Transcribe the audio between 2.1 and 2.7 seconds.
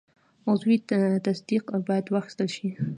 واخیستل شي.